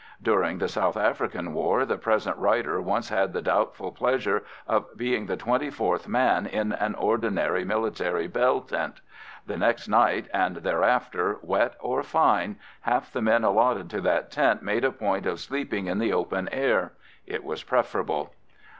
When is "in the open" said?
15.85-16.49